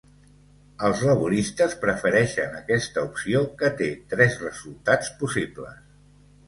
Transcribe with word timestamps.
Els 0.87 1.03
laboristes 1.09 1.75
prefereixen 1.83 2.57
aquesta 2.63 3.05
opció, 3.11 3.45
que 3.63 3.73
té 3.83 3.93
tres 4.17 4.43
resultats 4.49 5.17
possibles. 5.23 5.83